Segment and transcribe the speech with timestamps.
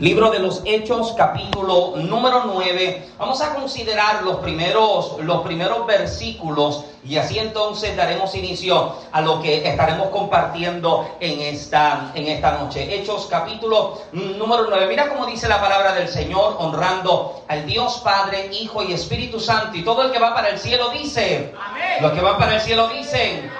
[0.00, 3.10] Libro de los Hechos, capítulo número 9.
[3.18, 9.40] Vamos a considerar los primeros, los primeros versículos y así entonces daremos inicio a lo
[9.40, 12.92] que estaremos compartiendo en esta, en esta noche.
[12.92, 14.86] Hechos, capítulo número 9.
[14.88, 19.76] Mira cómo dice la palabra del Señor, honrando al Dios Padre, Hijo y Espíritu Santo.
[19.76, 22.02] Y todo el que va para el cielo dice, Amén.
[22.02, 23.52] Los que van para el cielo dicen,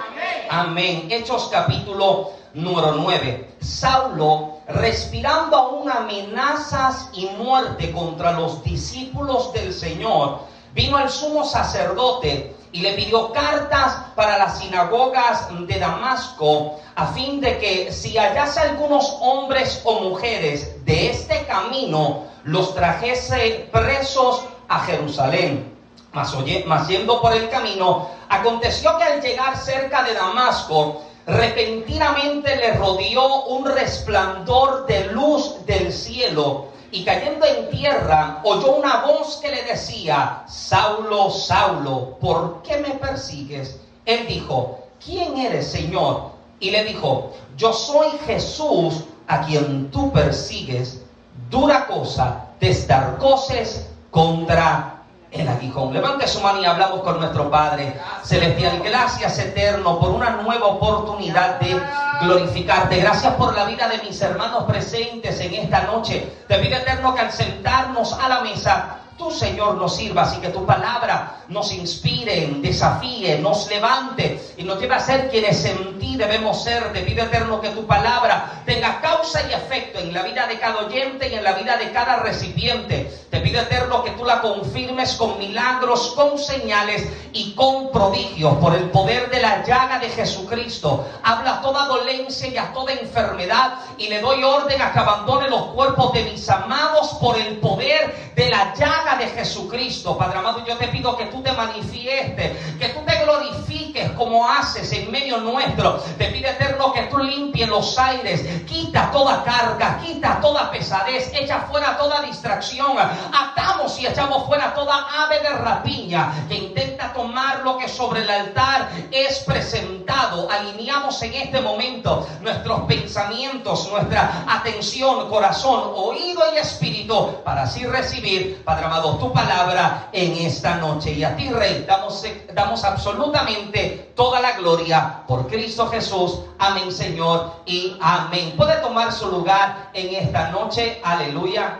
[0.49, 1.07] Amén.
[1.07, 1.07] Amén.
[1.09, 3.55] Hechos, capítulo número 9.
[3.61, 10.39] Saulo respirando aún amenazas y muerte contra los discípulos del Señor,
[10.73, 17.39] vino al sumo sacerdote y le pidió cartas para las sinagogas de Damasco, a fin
[17.39, 24.79] de que si hallase algunos hombres o mujeres de este camino, los trajese presos a
[24.79, 25.71] Jerusalén.
[26.13, 32.73] Mas, oye, yendo por el camino, aconteció que al llegar cerca de Damasco, repentinamente le
[32.73, 39.49] rodeó un resplandor de luz del cielo y cayendo en tierra oyó una voz que
[39.49, 43.79] le decía, Saulo, Saulo, ¿por qué me persigues?
[44.05, 46.31] Él dijo, ¿quién eres, Señor?
[46.59, 51.01] Y le dijo, yo soy Jesús a quien tú persigues.
[51.49, 55.02] Dura cosa de estar coces contra
[55.33, 55.93] el aguijón.
[55.93, 58.81] Levante su mano y hablamos con nuestro Padre Celestial.
[58.83, 61.79] Gracias eterno por una nueva oportunidad de
[62.21, 62.97] glorificarte.
[62.97, 66.31] Gracias por la vida de mis hermanos presentes en esta noche.
[66.47, 70.49] Te pido eterno que al sentarnos a la mesa tú, Señor, nos sirvas y que
[70.49, 76.15] tu palabra nos inspire, desafíe, nos levante y nos lleve a ser quienes en ti
[76.15, 76.91] debemos ser.
[76.93, 80.85] Te pido eterno que tu palabra tenga causa y efecto en la vida de cada
[80.85, 83.11] oyente y en la vida de cada recipiente.
[83.29, 88.75] Te pido eterno que tú la confirmes con milagros, con señales y con prodigios por
[88.75, 91.07] el poder de la llaga de Jesucristo.
[91.23, 95.49] Habla a toda dolencia y a toda enfermedad y le doy orden a que abandone
[95.49, 100.17] los cuerpos de mis amados por el poder de la llaga de Jesucristo.
[100.17, 104.91] Padre amado, yo te pido que tú te manifiestes, que tú te glorifiques como haces
[104.93, 105.97] en medio nuestro.
[106.17, 111.59] Te pido eterno que tú limpies los aires, quita toda carga, quita toda pesadez, echa
[111.69, 112.97] fuera toda distracción.
[112.97, 118.29] Atamos y echamos fuera toda ave de rapiña que intenta tomar lo que sobre el
[118.29, 120.49] altar es presentado.
[120.49, 128.63] Alineamos en este momento nuestros pensamientos, nuestra atención, corazón, oído y espíritu para así recibir,
[128.63, 131.11] Padre tu palabra en esta noche.
[131.11, 132.23] Y a ti, Rey, damos,
[132.53, 136.39] damos absolutamente toda la gloria por Cristo Jesús.
[136.59, 138.53] Amén, Señor, y amén.
[138.55, 141.01] Puede tomar su lugar en esta noche.
[141.03, 141.79] Aleluya.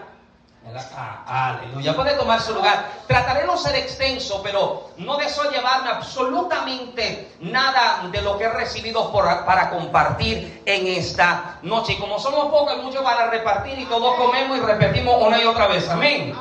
[0.96, 1.96] Ah, aleluya.
[1.96, 2.90] Puede tomar su lugar.
[3.06, 8.50] Trataré de no ser extenso, pero no deseo llevarme absolutamente nada de lo que he
[8.50, 11.94] recibido para compartir en esta noche.
[11.94, 15.45] Y como somos pocos, muchos van a repartir y todos comemos y repetimos una y
[15.45, 15.88] otra vez.
[15.90, 16.34] Amén.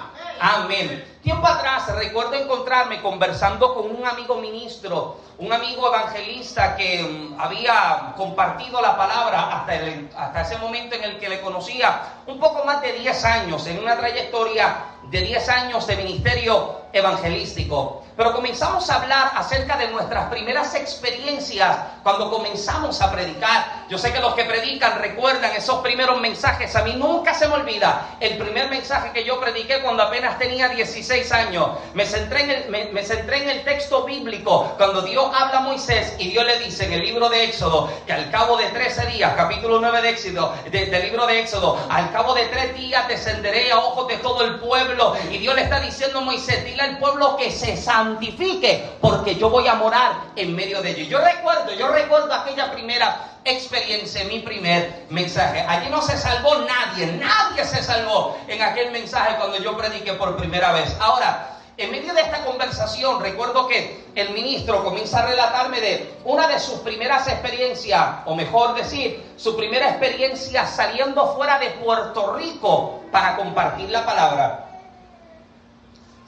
[0.44, 1.04] Amén.
[1.22, 8.12] Tiempo atrás recuerdo encontrarme conversando con un amigo ministro, un amigo evangelista que mm, había
[8.16, 9.74] compartido la palabra hasta,
[10.16, 13.78] hasta ese momento en el que le conocía un poco más de 10 años, en
[13.78, 14.78] una trayectoria
[15.12, 18.02] de 10 años de ministerio evangelístico.
[18.16, 23.86] Pero comenzamos a hablar acerca de nuestras primeras experiencias cuando comenzamos a predicar.
[23.88, 26.76] Yo sé que los que predican recuerdan esos primeros mensajes.
[26.76, 30.68] A mí nunca se me olvida el primer mensaje que yo prediqué cuando apenas tenía
[30.68, 31.70] 16 años.
[31.94, 36.84] Me centré en el, texto bíblico cuando Dios habla a Moisés y Dios le dice
[36.84, 40.54] en el libro de Éxodo que al cabo de 13 días, capítulo 9 de Éxodo,
[40.70, 44.58] del libro de Éxodo, al cabo de tres días descenderé a ojos de todo el
[44.58, 45.01] pueblo.
[45.30, 49.50] Y Dios le está diciendo a Moisés, dile al pueblo que se santifique, porque yo
[49.50, 51.08] voy a morar en medio de ellos.
[51.08, 55.60] Yo recuerdo, yo recuerdo aquella primera experiencia, mi primer mensaje.
[55.60, 60.36] Allí no se salvó nadie, nadie se salvó en aquel mensaje cuando yo prediqué por
[60.36, 60.94] primera vez.
[61.00, 61.48] Ahora,
[61.78, 66.60] en medio de esta conversación, recuerdo que el ministro comienza a relatarme de una de
[66.60, 73.36] sus primeras experiencias, o mejor decir, su primera experiencia saliendo fuera de Puerto Rico para
[73.36, 74.71] compartir la palabra.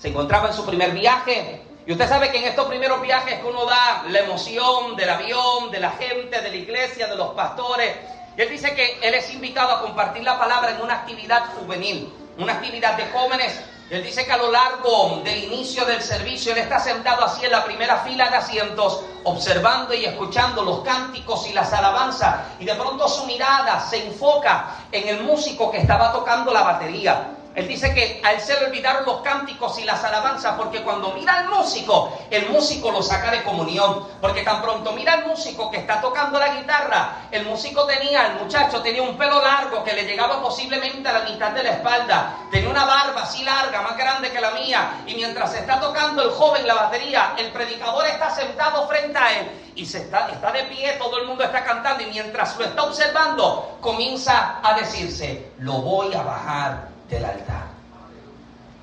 [0.04, 3.46] Se encontraba en su primer viaje, y usted sabe que en estos primeros viajes que
[3.46, 7.96] uno da la emoción del avión, de la gente, de la iglesia, de los pastores,
[8.36, 12.52] él dice que él es invitado a compartir la palabra en una actividad juvenil, una
[12.52, 13.58] actividad de jóvenes
[13.90, 17.52] él dice que a lo largo del inicio del servicio, él está sentado así en
[17.52, 22.46] la primera fila de asientos, observando y escuchando los cánticos y las alabanzas.
[22.58, 27.28] Y de pronto su mirada se enfoca en el músico que estaba tocando la batería.
[27.54, 31.12] Él dice que a él se le olvidaron los cánticos y las alabanzas porque cuando
[31.12, 34.08] mira al músico, el músico lo saca de comunión.
[34.20, 38.42] Porque tan pronto mira al músico que está tocando la guitarra, el músico tenía, el
[38.42, 42.34] muchacho tenía un pelo largo que le llegaba posiblemente a la mitad de la espalda.
[42.50, 45.02] Tenía una barba así larga, más grande que la mía.
[45.06, 49.50] Y mientras está tocando el joven la batería, el predicador está sentado frente a él
[49.76, 52.82] y se está, está de pie, todo el mundo está cantando y mientras lo está
[52.82, 57.64] observando, comienza a decirse, lo voy a bajar del altar.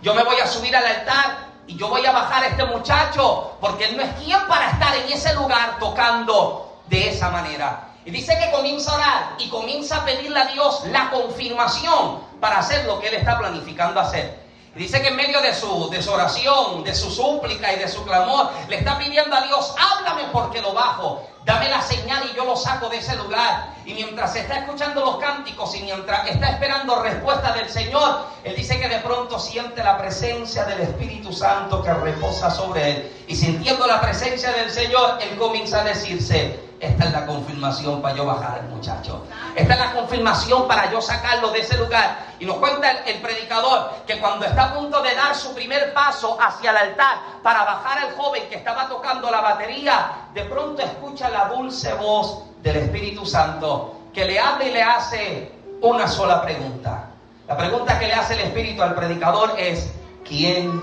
[0.02, 3.58] Yo me voy a subir al altar y yo voy a bajar a este muchacho
[3.62, 7.88] porque él no es quien para estar en ese lugar tocando de esa manera.
[8.04, 12.60] Y dice que comienza a orar y comienza a pedirle a Dios la confirmación para
[12.60, 14.41] hacer lo que él está planificando hacer.
[14.76, 18.06] Dice que en medio de su, de su oración, de su súplica y de su
[18.06, 21.28] clamor, le está pidiendo a Dios, háblame porque lo bajo.
[21.44, 23.76] Dame la señal y yo lo saco de ese lugar.
[23.86, 28.80] Y mientras está escuchando los cánticos y mientras está esperando respuesta del Señor, Él dice
[28.80, 33.26] que de pronto siente la presencia del Espíritu Santo que reposa sobre Él.
[33.28, 38.16] Y sintiendo la presencia del Señor, Él comienza a decirse, esta es la confirmación para
[38.16, 39.24] yo bajar al muchacho.
[39.56, 42.18] Esta es la confirmación para yo sacarlo de ese lugar.
[42.40, 46.40] Y nos cuenta el, predicador que cuando está a punto de dar su primer paso
[46.42, 51.30] hacia el altar para bajar al joven que estaba tocando la batería, de pronto escucha
[51.30, 55.52] la dulce voz del Espíritu Santo que le habla y le hace
[55.82, 57.10] una sola pregunta.
[57.48, 59.94] La pregunta que le hace el Espíritu al predicador es,
[60.28, 60.82] ¿quién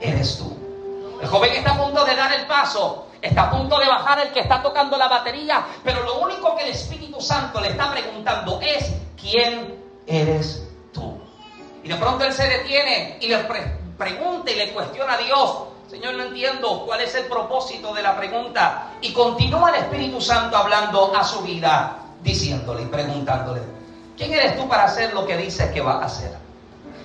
[0.00, 0.56] eres tú?
[1.20, 4.32] El joven está a punto de dar el paso, está a punto de bajar el
[4.32, 8.60] que está tocando la batería, pero lo único que el Espíritu Santo le está preguntando
[8.60, 9.76] es, ¿quién
[10.06, 11.20] eres tú?
[11.82, 15.56] Y de pronto él se detiene y le pre pregunta y le cuestiona a Dios,
[15.90, 18.92] Señor, no entiendo cuál es el propósito de la pregunta.
[19.02, 23.60] Y continúa el Espíritu Santo hablando a su vida, diciéndole y preguntándole,
[24.16, 26.38] ¿quién eres tú para hacer lo que dices que va a hacer?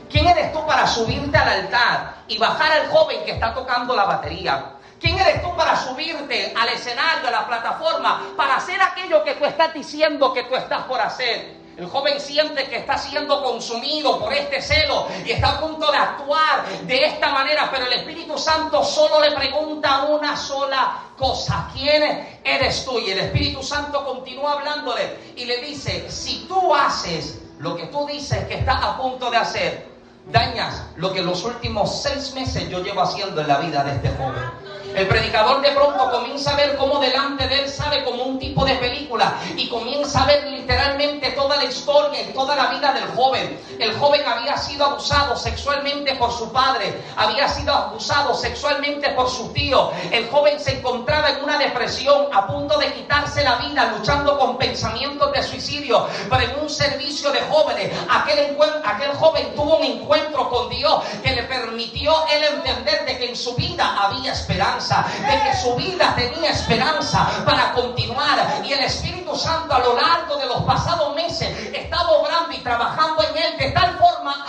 [0.09, 4.05] ¿Quién eres tú para subirte al altar y bajar al joven que está tocando la
[4.05, 4.74] batería?
[4.99, 9.45] ¿Quién eres tú para subirte al escenario, a la plataforma, para hacer aquello que tú
[9.45, 11.65] estás diciendo que tú estás por hacer?
[11.77, 15.97] El joven siente que está siendo consumido por este celo y está a punto de
[15.97, 22.39] actuar de esta manera, pero el Espíritu Santo solo le pregunta una sola cosa, ¿quién
[22.45, 22.97] eres tú?
[22.99, 28.05] Y el Espíritu Santo continúa hablándole y le dice, si tú haces lo que tú
[28.05, 29.95] dices que estás a punto de hacer,
[30.27, 34.09] dañas lo que los últimos seis meses yo llevo haciendo en la vida de este
[34.11, 34.49] joven.
[34.95, 38.63] El predicador de pronto comienza a ver cómo delante de él sale como un tipo
[38.63, 43.03] de película y comienza a ver literalmente toda la historia y toda la vida del
[43.09, 43.59] joven.
[43.77, 49.51] El joven había sido abusado sexualmente por su padre, había sido abusado sexualmente por su
[49.51, 49.91] tío.
[50.11, 54.57] El joven se encontraba en una depresión a punto de quitarse la vida, luchando con
[54.57, 56.07] pensamientos de suicidio.
[56.29, 61.35] Pero en un servicio de jóvenes, aquel, aquel joven tuvo un encuentro con Dios que
[61.35, 66.13] le permitió él entender de que en su vida había esperanza de que su vida
[66.15, 68.61] tenía esperanza para continuar.
[68.63, 73.23] Y el Espíritu Santo a lo largo de los pasados meses estaba obrando y trabajando
[73.23, 74.45] en él de tal forma,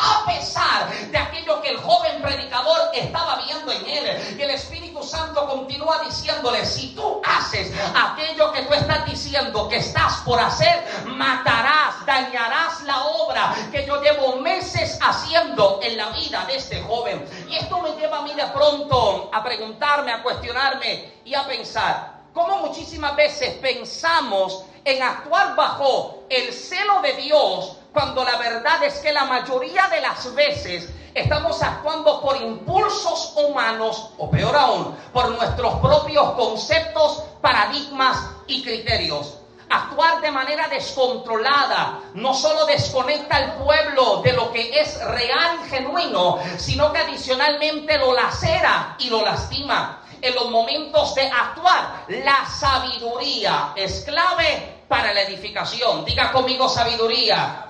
[1.69, 4.37] el joven predicador estaba viendo en él.
[4.39, 9.77] Y el Espíritu Santo continúa diciéndole, si tú haces aquello que tú estás diciendo que
[9.77, 16.45] estás por hacer, matarás, dañarás la obra que yo llevo meses haciendo en la vida
[16.47, 17.27] de este joven.
[17.49, 22.17] Y esto me lleva a mí de pronto a preguntarme, a cuestionarme y a pensar
[22.33, 28.99] cómo muchísimas veces pensamos en actuar bajo el celo de Dios cuando la verdad es
[28.99, 30.91] que la mayoría de las veces
[31.21, 39.39] estamos actuando por impulsos humanos o peor aún, por nuestros propios conceptos, paradigmas y criterios.
[39.69, 45.71] Actuar de manera descontrolada no solo desconecta al pueblo de lo que es real y
[45.71, 52.05] genuino, sino que adicionalmente lo lacera y lo lastima en los momentos de actuar.
[52.09, 56.05] La sabiduría es clave para la edificación.
[56.05, 57.66] Diga conmigo sabiduría.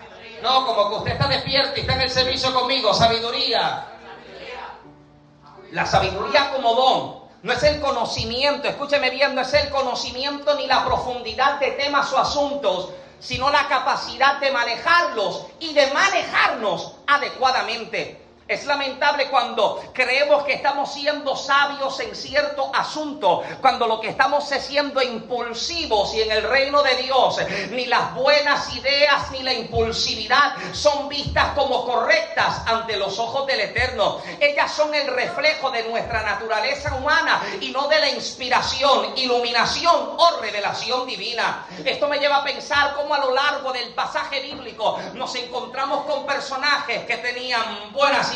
[0.47, 3.85] No, como que usted está despierto y está en el servicio conmigo, sabiduría.
[5.73, 7.27] La sabiduría como don.
[7.43, 12.13] No es el conocimiento, escúcheme bien, no es el conocimiento ni la profundidad de temas
[12.13, 18.25] o asuntos, sino la capacidad de manejarlos y de manejarnos adecuadamente.
[18.49, 24.53] Es lamentable cuando creemos que estamos siendo sabios en cierto asunto, cuando lo que estamos
[24.53, 29.53] es siendo impulsivos y en el reino de Dios ni las buenas ideas ni la
[29.53, 34.19] impulsividad son vistas como correctas ante los ojos del Eterno.
[34.39, 40.41] Ellas son el reflejo de nuestra naturaleza humana y no de la inspiración, iluminación o
[40.41, 41.67] revelación divina.
[41.85, 46.25] Esto me lleva a pensar cómo a lo largo del pasaje bíblico nos encontramos con
[46.25, 48.36] personajes que tenían buenas ideas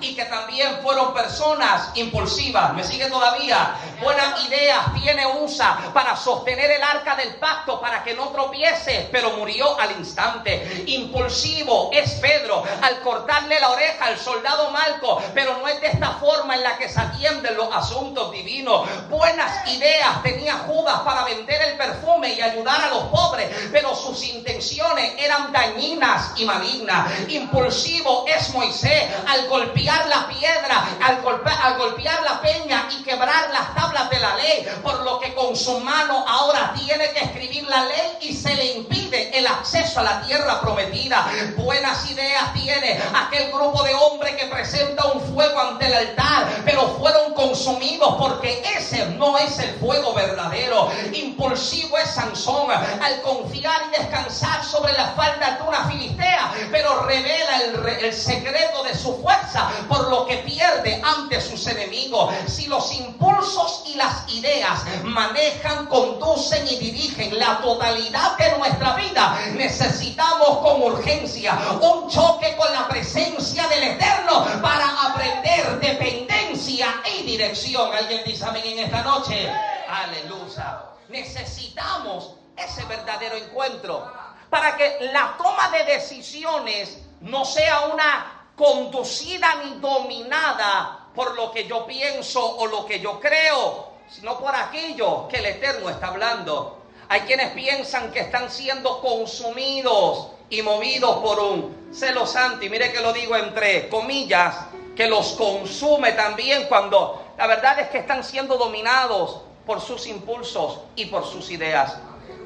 [0.00, 2.74] y que también fueron personas impulsivas.
[2.74, 3.74] ¿Me sigue todavía?
[4.02, 9.30] Buenas ideas tiene USA para sostener el arca del pacto para que no tropiece, pero
[9.36, 10.84] murió al instante.
[10.86, 16.12] Impulsivo es Pedro al cortarle la oreja al soldado Malco, pero no es de esta
[16.12, 18.88] forma en la que se atienden los asuntos divinos.
[19.08, 24.24] Buenas ideas tenía Judas para vender el perfume y ayudar a los pobres, pero sus
[24.24, 27.28] intenciones eran dañinas y malignas.
[27.28, 31.20] Impulsivo es Moisés al golpear la piedra, al,
[31.62, 35.56] al golpear la peña y quebrar las tablas de la ley, por lo que con
[35.56, 40.02] su mano ahora tiene que escribir la ley y se le impide el acceso a
[40.02, 41.26] la tierra prometida.
[41.56, 46.88] Buenas ideas tiene aquel grupo de hombres que presenta un fuego ante el altar, pero
[46.98, 50.90] fueron consumidos porque ese no es el fuego verdadero.
[51.12, 57.58] Impulsivo es Sansón al confiar y descansar sobre la falda de una filistea, pero revela
[57.64, 62.34] el, el secreto de su fuerza, por lo que pierde ante sus enemigos.
[62.46, 69.38] Si los impulsos y las ideas manejan, conducen y dirigen la totalidad de nuestra vida,
[69.54, 76.88] necesitamos con urgencia un choque con la presencia del Eterno para aprender dependencia
[77.18, 77.90] y dirección.
[77.94, 79.50] ¿Alguien dice amén en esta noche?
[79.88, 80.82] Aleluya.
[81.08, 84.10] Necesitamos ese verdadero encuentro
[84.50, 91.66] para que la toma de decisiones no sea una conducida ni dominada por lo que
[91.66, 96.78] yo pienso o lo que yo creo, sino por aquello que el Eterno está hablando.
[97.08, 102.64] Hay quienes piensan que están siendo consumidos y movidos por un celo santo.
[102.64, 104.56] Y mire que lo digo entre comillas,
[104.96, 110.80] que los consume también cuando la verdad es que están siendo dominados por sus impulsos
[110.96, 111.96] y por sus ideas.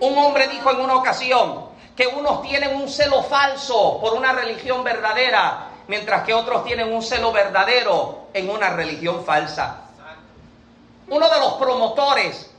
[0.00, 4.84] Un hombre dijo en una ocasión que unos tienen un celo falso por una religión
[4.84, 9.82] verdadera, mientras que otros tienen un celo verdadero en una religión falsa.
[11.08, 12.50] Uno de los promotores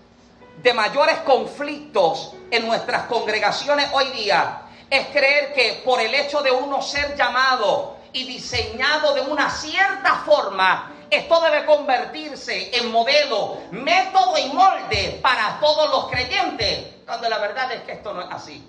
[0.62, 6.52] de mayores conflictos en nuestras congregaciones hoy día es creer que por el hecho de
[6.52, 14.38] uno ser llamado y diseñado de una cierta forma, esto debe convertirse en modelo, método
[14.38, 18.66] y molde para todos los creyentes, cuando la verdad es que esto no es así.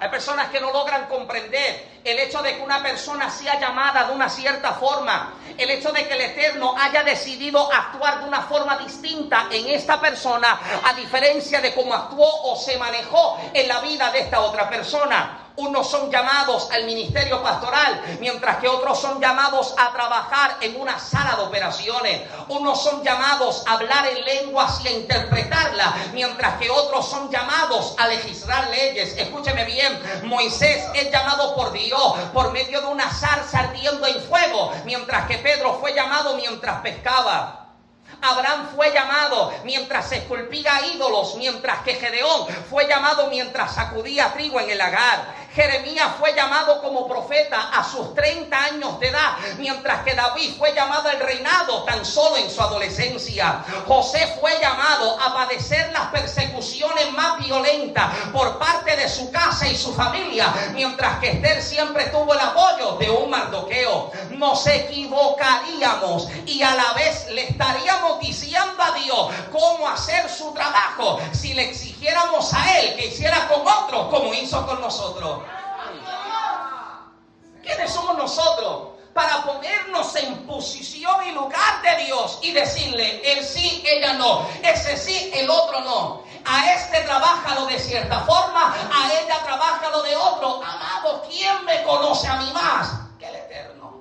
[0.00, 4.12] Hay personas que no logran comprender el hecho de que una persona sea llamada de
[4.12, 8.76] una cierta forma, el hecho de que el Eterno haya decidido actuar de una forma
[8.78, 14.10] distinta en esta persona, a diferencia de cómo actuó o se manejó en la vida
[14.10, 15.36] de esta otra persona.
[15.56, 20.98] Unos son llamados al ministerio pastoral, mientras que otros son llamados a trabajar en una
[20.98, 22.22] sala de operaciones.
[22.48, 27.94] Unos son llamados a hablar en lenguas y a interpretarla, mientras que otros son llamados
[27.98, 29.14] a legislar leyes.
[29.18, 31.89] Escúcheme bien, Moisés es llamado por Dios
[32.32, 37.56] por medio de una zarza ardiendo en fuego, mientras que Pedro fue llamado mientras pescaba.
[38.22, 44.70] Abraham fue llamado mientras esculpía ídolos, mientras que Gedeón fue llamado mientras sacudía trigo en
[44.70, 45.39] el lagar.
[45.54, 50.72] Jeremías fue llamado como profeta a sus 30 años de edad, mientras que David fue
[50.74, 53.64] llamado al reinado tan solo en su adolescencia.
[53.86, 59.76] José fue llamado a padecer las persecuciones más violentas por parte de su casa y
[59.76, 64.12] su familia, mientras que Esther siempre tuvo el apoyo de un mardoqueo.
[64.30, 71.20] Nos equivocaríamos y a la vez le estaríamos diciendo a Dios cómo hacer su trabajo
[71.32, 75.39] si le exigiéramos a Él que hiciera con otros como hizo con nosotros.
[77.70, 78.88] ¿Quiénes somos nosotros?
[79.14, 84.96] Para ponernos en posición y lugar de Dios y decirle, él sí, ella no, ese
[84.96, 86.24] sí, el otro no.
[86.44, 90.60] A este trabájalo de cierta forma, a ella trabájalo de otro.
[90.64, 94.00] Amado, ¿quién me conoce a mí más que el Eterno?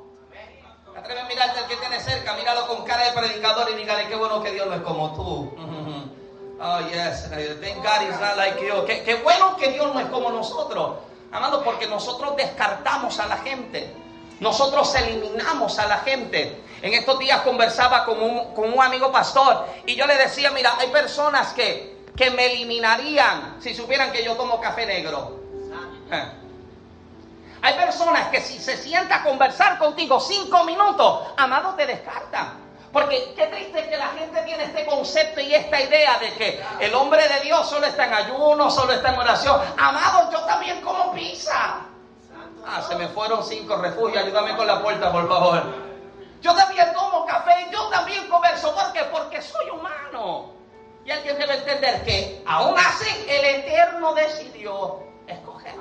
[0.98, 4.16] Atreve a mirarte al que tiene cerca, míralo con cara de predicador y dígale qué
[4.16, 6.16] bueno que Dios no es como tú.
[6.62, 7.30] Oh, yes,
[7.62, 8.84] thank God is not like you.
[8.86, 10.98] Qué, qué bueno que Dios no es como nosotros.
[11.31, 13.93] Amado, porque nosotros descartamos a la gente.
[14.39, 16.63] Nosotros eliminamos a la gente.
[16.81, 21.53] En estos días conversaba con un, amigo pastor y yo le decía, mira, hay personas
[21.53, 25.39] que, que me eliminarían si supieran que yo tomo café negro.
[26.12, 26.31] Eh.
[27.62, 32.69] Hay personas que si se sienta a conversar contigo cinco minutos, amado, te descartan.
[32.91, 36.95] Porque qué triste que la gente tiene este concepto y esta idea de que el
[36.95, 39.62] hombre de Dios solo está en ayuno, solo está en oración.
[39.77, 41.81] Amado, yo también como pizza.
[42.72, 44.24] Ah, se me fueron cinco refugios.
[44.24, 45.64] Ayúdame con la puerta, por favor.
[46.40, 48.74] Yo también tomo café, yo también converso.
[48.76, 49.02] ¿Por qué?
[49.12, 50.52] Porque soy humano.
[51.04, 55.80] Y alguien debe entender que aún así el Eterno decidió escogerte.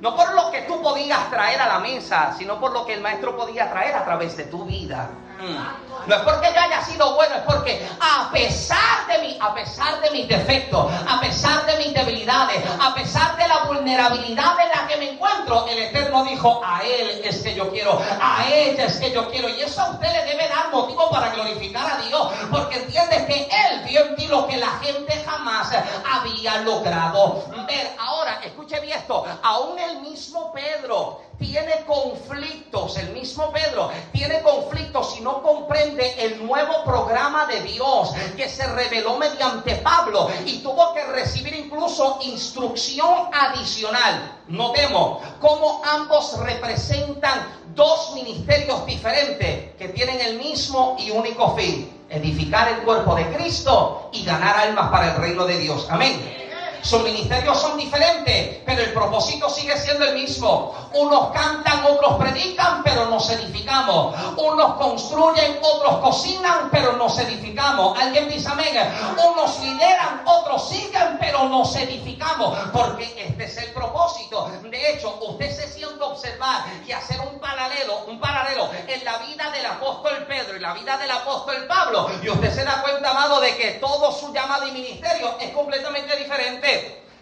[0.00, 3.00] No por lo que tú podías traer a la mesa, sino por lo que el
[3.00, 5.10] maestro podía traer a través de tu vida.
[5.38, 10.00] No es porque yo haya sido bueno, es porque a pesar de mi, a pesar
[10.00, 14.86] de mis defectos, a pesar de mis debilidades, a pesar de la vulnerabilidad en la
[14.88, 18.96] que me encuentro, el Eterno dijo, a Él es que yo quiero, a ella es
[18.96, 19.48] que yo quiero.
[19.48, 23.42] Y eso a usted le debe dar motivo para glorificar a Dios, porque entiende que
[23.44, 25.70] Él vio en ti lo que la gente jamás
[26.10, 27.96] había logrado ver.
[27.98, 35.14] Ahora, escuche bien esto, aún el mismo Pedro tiene conflictos, el mismo Pedro tiene conflictos
[35.14, 40.92] si no comprende el nuevo programa de Dios que se reveló mediante Pablo y tuvo
[40.94, 44.38] que recibir incluso instrucción adicional.
[44.48, 52.68] Notemos cómo ambos representan dos ministerios diferentes que tienen el mismo y único fin, edificar
[52.68, 55.86] el cuerpo de Cristo y ganar almas para el reino de Dios.
[55.88, 56.47] Amén.
[56.82, 60.74] Sus ministerios son diferentes, pero el propósito sigue siendo el mismo.
[60.94, 64.14] Unos cantan, otros predican, pero nos edificamos.
[64.36, 67.98] Unos construyen, otros cocinan, pero nos edificamos.
[67.98, 68.74] Alguien dice amén.
[69.12, 72.58] Unos lideran, otros siguen, pero nos edificamos.
[72.72, 74.50] Porque este es el propósito.
[74.62, 79.50] De hecho, usted se siente observar y hacer un paralelo, un paralelo en la vida
[79.50, 82.10] del apóstol Pedro y la vida del apóstol Pablo.
[82.22, 86.16] Y usted se da cuenta, amado, de que todo su llamado y ministerio es completamente
[86.16, 86.67] diferente.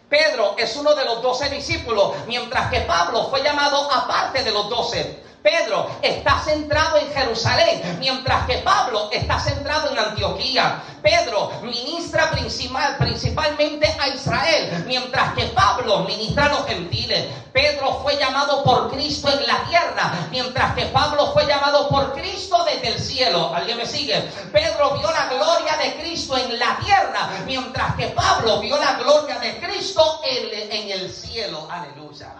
[0.09, 4.69] Pedro es uno de los doce discípulos, mientras que Pablo fue llamado aparte de los
[4.69, 5.21] doce.
[5.47, 10.83] Pedro está centrado en Jerusalén, mientras que Pablo está centrado en Antioquía.
[11.01, 17.29] Pedro ministra principal, principalmente a Israel, mientras que Pablo ministra a los gentiles.
[17.53, 22.65] Pedro fue llamado por Cristo en la tierra, mientras que Pablo fue llamado por Cristo
[22.65, 23.55] desde el cielo.
[23.55, 24.21] ¿Alguien me sigue?
[24.53, 29.39] Pedro vio la gloria de Cristo en la tierra, mientras que Pablo vio la gloria
[29.39, 31.69] de Cristo en, en el cielo.
[31.71, 32.35] Aleluya.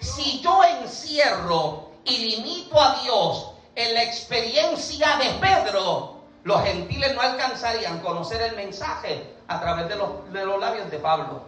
[0.00, 7.20] Si yo encierro y limito a Dios en la experiencia de Pedro, los gentiles no
[7.20, 11.42] alcanzarían a conocer el mensaje a través de los, de los labios de Pablo.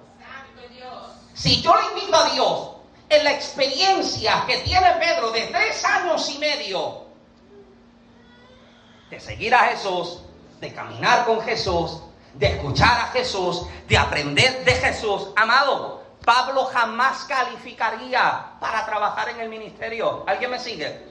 [1.35, 2.71] Si yo limito a Dios
[3.09, 7.07] en la experiencia que tiene Pedro de tres años y medio
[9.10, 10.21] de seguir a Jesús,
[10.60, 12.02] de caminar con Jesús,
[12.34, 19.41] de escuchar a Jesús, de aprender de Jesús, amado, Pablo jamás calificaría para trabajar en
[19.41, 20.25] el ministerio.
[20.26, 21.11] ¿Alguien me sigue?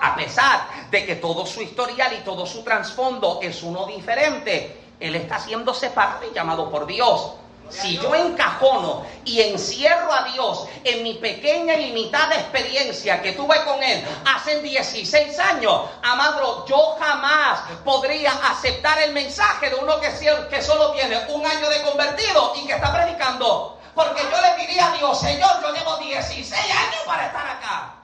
[0.00, 5.14] A pesar de que todo su historial y todo su trasfondo es uno diferente, él
[5.16, 7.32] está siendo separado y llamado por Dios.
[7.68, 13.64] Si yo encajono y encierro a Dios en mi pequeña y limitada experiencia que tuve
[13.64, 20.10] con Él hace 16 años, amado, yo jamás podría aceptar el mensaje de uno que,
[20.50, 24.86] que solo tiene un año de convertido y que está predicando porque yo le diría
[24.86, 27.94] a Dios, Señor, yo llevo 16 años para estar acá.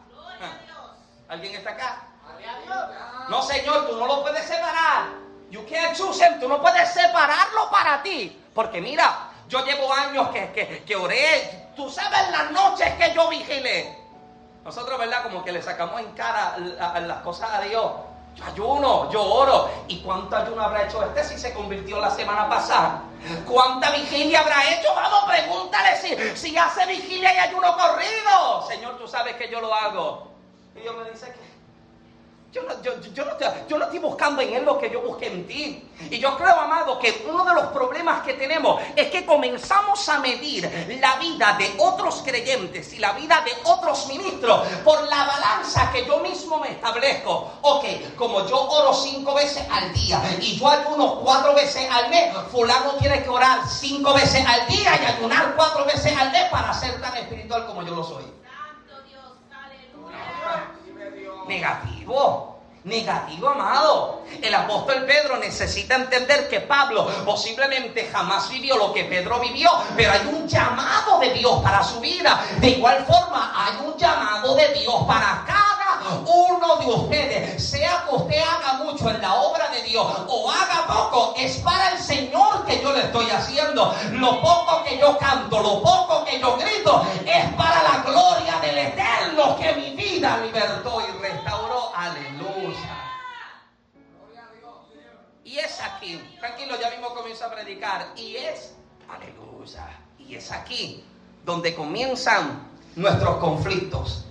[1.29, 2.03] ¿Alguien está acá?
[3.29, 5.09] No, Señor, tú no lo puedes separar.
[5.51, 6.41] You can't choose him.
[6.41, 8.39] Tú no puedes separarlo para ti.
[8.55, 11.71] Porque mira, yo llevo años que, que, oré.
[11.77, 13.97] Tú sabes las noches que yo vigilé.
[14.65, 15.23] Nosotros, ¿verdad?
[15.23, 17.93] Como que le sacamos en cara las cosas a Dios.
[18.35, 19.71] Yo ayuno, yo oro.
[19.89, 23.03] ¿Y cuánto ayuno habrá hecho este si se convirtió la semana pasada?
[23.47, 24.95] ¿Cuánta vigilia habrá hecho?
[24.95, 28.67] Vamos, pregúntale si, si hace vigilia y ayuno corrido.
[28.69, 30.29] Señor, tú sabes que yo lo hago.
[30.77, 31.48] Y Dios me dice que
[32.51, 32.95] yo no, yo,
[33.27, 35.85] no, estoy buscando en Él lo que yo busqué en ti.
[36.11, 40.21] Y yo creo, amado, que uno de los problemas que tenemos es que comenzamos a
[40.21, 40.65] medir
[40.99, 46.07] la vida de otros creyentes y la vida de otros ministros por la balanza que
[46.07, 47.53] yo mismo me establezco.
[47.61, 47.85] Ok,
[48.17, 52.93] como yo oro cinco veces al día y yo ayuno cuatro veces al mes, fulano
[52.95, 56.99] tiene que orar cinco veces al día y ayunar cuatro veces al mes para ser
[56.99, 58.25] tan espiritual como yo lo soy.
[58.25, 60.79] Santo Dios, aleluya
[61.47, 61.98] negativo.
[62.85, 64.23] Negativo, amado.
[64.41, 70.13] El apóstol Pedro necesita entender que Pablo posiblemente jamás vivió lo que Pedro vivió, pero
[70.13, 72.43] hay un llamado de Dios para su vida.
[72.61, 75.78] De igual forma, hay un llamado de Dios para cada
[76.27, 77.69] uno de ustedes.
[77.69, 81.93] Sea que usted haga mucho en la obra de Dios o haga poco, es para
[81.93, 83.95] el Señor que yo le estoy haciendo.
[84.13, 88.79] Lo poco que yo canto, lo poco que yo grito, es para la gloria del
[88.79, 91.93] Eterno que mi vida libertó y restauró.
[91.95, 93.05] Aleluya.
[95.45, 98.09] Y es aquí, tranquilo, ya mismo comienzo a predicar.
[98.17, 98.75] Y es,
[99.09, 101.03] aleluya, y es aquí
[101.45, 104.28] donde comienzan nuestros conflictos.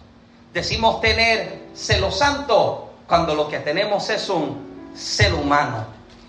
[0.58, 5.86] Decimos tener celo santo cuando lo que tenemos es un celo humano.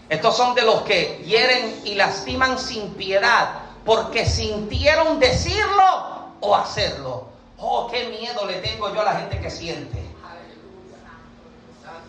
[0.06, 3.54] Estos son de los que hieren y lastiman sin piedad
[3.86, 7.28] porque sintieron decirlo o hacerlo.
[7.56, 9.97] Oh, qué miedo le tengo yo a la gente que siente.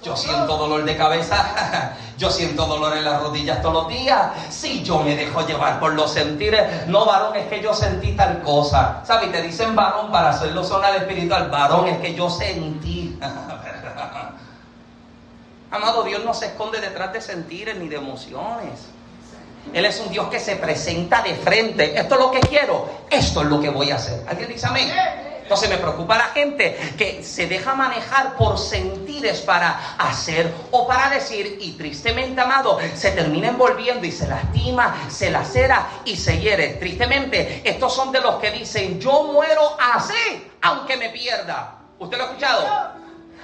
[0.02, 4.32] Yo siento dolor de cabeza, yo siento dolor en las rodillas todos los días.
[4.50, 8.42] Si yo me dejo llevar por los sentires, no varón es que yo sentí tal
[8.42, 9.04] cosa.
[9.06, 9.32] ¿Sabes?
[9.32, 11.50] Te dicen varón para hacerlo sonar espiritual.
[11.50, 13.20] Varón es que yo sentí.
[15.72, 18.88] Amado, Dios no se esconde detrás de sentires ni de emociones.
[19.74, 22.00] Él es un Dios que se presenta de frente.
[22.00, 24.24] Esto es lo que quiero, esto es lo que voy a hacer.
[24.28, 24.90] ¿Alguien dice amén?
[25.50, 31.10] Entonces me preocupa la gente que se deja manejar por sentires para hacer o para
[31.10, 36.76] decir y tristemente, amado, se termina envolviendo y se lastima, se lacera y se hiere.
[36.76, 41.80] Tristemente, estos son de los que dicen, yo muero así, aunque me pierda.
[41.98, 42.68] ¿Usted lo ha escuchado?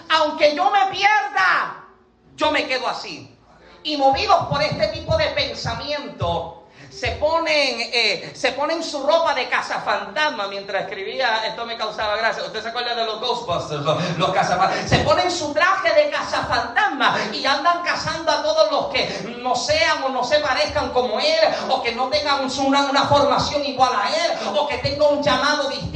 [0.08, 1.88] Aunque yo me pierda,
[2.36, 3.36] yo me quedo así.
[3.82, 6.55] Y movidos por este tipo de pensamiento,
[6.98, 12.44] se ponen, eh, se ponen su ropa de cazafantasma mientras escribía, esto me causaba gracia.
[12.44, 13.82] ¿Usted se acuerda de los Ghostbusters?
[14.18, 14.90] Los, cazafantasmas.
[14.90, 20.04] Se ponen su traje de cazafantasma y andan cazando a todos los que no sean
[20.04, 24.10] o no se parezcan como él, o que no tengan una, una formación igual a
[24.10, 25.95] él, o que tengan un llamado distinto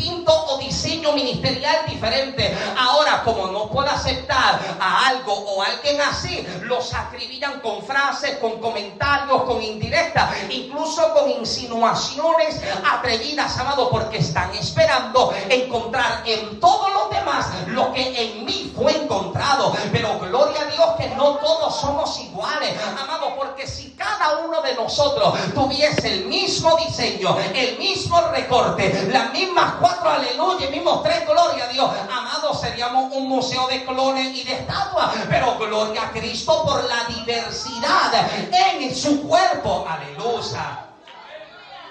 [1.19, 2.57] ministerial diferente.
[2.77, 8.37] Ahora, como no puede aceptar a algo o a alguien así, los acribillan con frases,
[8.37, 16.93] con comentarios, con indirectas, incluso con insinuaciones atrevidas, amado, porque están esperando encontrar en todos
[16.93, 19.75] los demás lo que en mí fue encontrado.
[19.91, 24.73] Pero gloria a Dios que no todos somos iguales, amado, porque si cada uno de
[24.75, 31.65] nosotros tuviese el mismo diseño, el mismo recorte, las mismas cuatro aleluya, el mismos gloria
[31.65, 35.15] a Dios, amado, seríamos un museo de clones y de estatuas.
[35.29, 38.13] Pero gloria a Cristo por la diversidad
[38.51, 40.85] en su cuerpo, aleluya.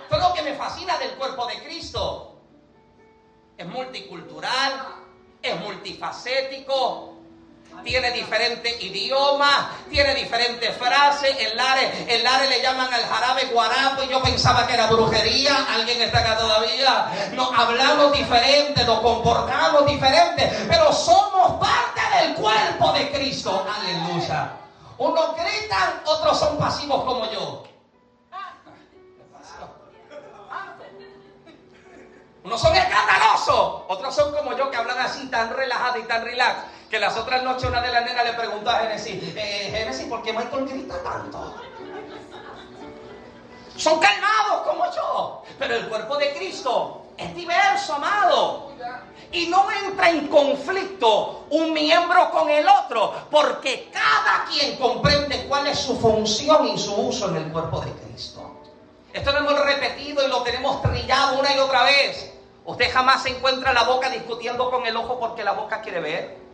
[0.02, 2.40] Esto lo que me fascina del cuerpo de Cristo.
[3.56, 4.86] Es multicultural,
[5.42, 7.17] es multifacético,
[7.84, 11.36] tiene diferentes idiomas, tiene diferentes frases.
[11.38, 15.66] En Lare, en Lare le llaman al jarabe guarapo y yo pensaba que era brujería.
[15.74, 17.30] Alguien está acá todavía.
[17.32, 23.66] Nos hablamos diferente, nos comportamos diferente, pero somos parte del cuerpo de Cristo.
[23.78, 24.52] Aleluya.
[24.98, 27.64] Unos gritan, otros son pasivos como yo.
[32.48, 36.77] Unos son escandalosos, otros son como yo que hablan así tan relajado y tan relax.
[36.90, 40.22] Que las otras noches una de las nenas le preguntó a Génesis, eh, Génesis, ¿por
[40.22, 41.54] qué Michael grita tanto?
[43.76, 48.72] Son calmados como yo, pero el cuerpo de Cristo es diverso, amado.
[49.30, 55.66] Y no entra en conflicto un miembro con el otro, porque cada quien comprende cuál
[55.66, 58.62] es su función y su uso en el cuerpo de Cristo.
[59.12, 62.32] Esto lo hemos repetido y lo tenemos trillado una y otra vez.
[62.64, 66.47] Usted jamás se encuentra la boca discutiendo con el ojo porque la boca quiere ver.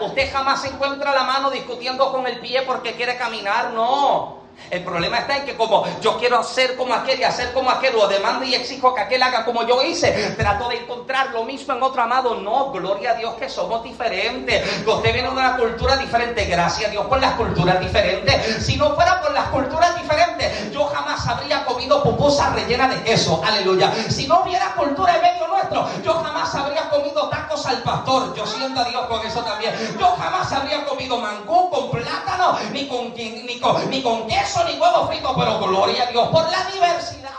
[0.00, 3.72] Usted jamás encuentra la mano discutiendo con el pie porque quiere caminar.
[3.72, 4.41] No.
[4.70, 7.94] El problema está en que como yo quiero hacer como aquel y hacer como aquel,
[7.96, 11.74] o demando y exijo que aquel haga como yo hice, trato de encontrar lo mismo
[11.74, 12.36] en otro amado.
[12.36, 14.86] No, gloria a Dios que somos diferentes.
[14.86, 18.64] Usted viene de una cultura diferente, gracias a Dios por las culturas diferentes.
[18.64, 23.42] Si no fuera por las culturas diferentes, yo jamás habría comido pupusas rellenas de queso.
[23.44, 23.92] Aleluya.
[24.08, 28.34] Si no hubiera cultura en medio nuestro, yo jamás habría comido tacos al pastor.
[28.34, 29.74] Yo siento a Dios con eso también.
[29.98, 34.78] Yo jamás habría comido mangú con plátano, ni con, ni con, ni con queso ni
[34.78, 37.30] huevo frito, pero gloria a Dios por la diversidad.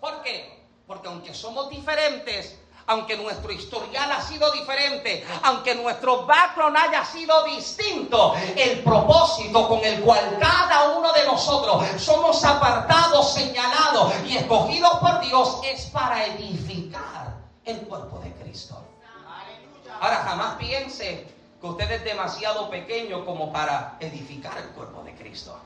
[0.00, 0.66] ¿Por qué?
[0.86, 7.42] Porque aunque somos diferentes, aunque nuestro historial ha sido diferente, aunque nuestro background haya sido
[7.44, 14.98] distinto, el propósito con el cual cada uno de nosotros somos apartados, señalados y escogidos
[14.98, 18.78] por Dios es para edificar el cuerpo de Cristo.
[20.00, 25.58] Ahora jamás piense que usted es demasiado pequeño como para edificar el cuerpo de Cristo.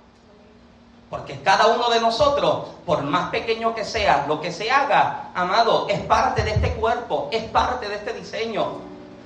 [1.11, 5.87] Porque cada uno de nosotros, por más pequeño que sea, lo que se haga, amado,
[5.91, 8.79] es parte de este cuerpo, es parte de este diseño.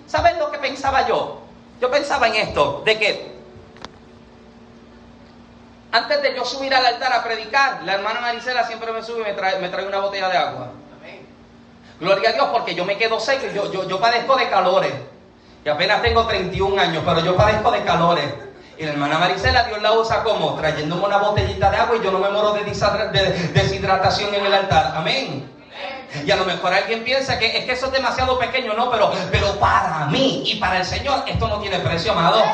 [0.08, 1.42] ¿Saben lo que pensaba yo?
[1.80, 3.36] Yo pensaba en esto, de que
[5.92, 9.24] antes de yo subir al altar a predicar, la hermana Marisela siempre me sube y
[9.24, 10.72] me trae, me trae una botella de agua.
[12.00, 14.92] Gloria a Dios, porque yo me quedo seco y yo, yo, yo padezco de calores.
[15.66, 18.24] Y apenas tengo 31 años, pero yo padezco de calores.
[18.78, 22.12] Y la hermana Marisela, Dios la usa como trayéndome una botellita de agua y yo
[22.12, 22.62] no me moro de
[23.52, 24.92] deshidratación en el altar.
[24.94, 25.50] Amén.
[26.24, 29.10] Y a lo mejor alguien piensa que es que eso es demasiado pequeño, no, pero,
[29.32, 32.44] pero para mí y para el Señor esto no tiene precio, amado.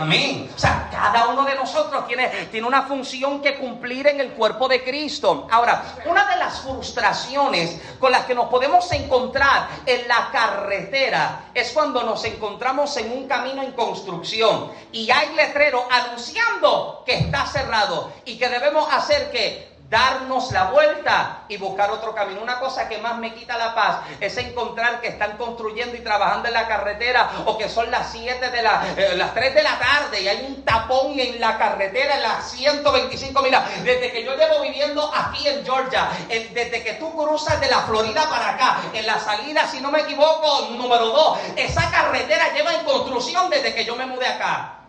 [0.00, 0.50] Amén.
[0.54, 4.66] O sea, cada uno de nosotros tiene, tiene una función que cumplir en el cuerpo
[4.66, 5.46] de Cristo.
[5.50, 11.72] Ahora, una de las frustraciones con las que nos podemos encontrar en la carretera es
[11.72, 18.12] cuando nos encontramos en un camino en construcción y hay letrero anunciando que está cerrado
[18.24, 22.40] y que debemos hacer que darnos la vuelta y buscar otro camino.
[22.40, 26.46] Una cosa que más me quita la paz es encontrar que están construyendo y trabajando
[26.46, 29.78] en la carretera o que son las 7 de la, eh, las 3 de la
[29.80, 33.42] tarde y hay un tapón en la carretera en las 125.
[33.42, 37.80] Mira, desde que yo llevo viviendo aquí en Georgia, desde que tú cruzas de la
[37.80, 42.74] Florida para acá, en la salida, si no me equivoco, número 2, esa carretera lleva
[42.74, 44.79] en construcción desde que yo me mudé acá.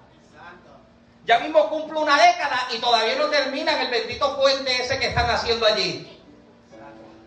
[1.26, 5.30] Ya mismo cumple una década y todavía no terminan el bendito puente ese que están
[5.30, 6.20] haciendo allí.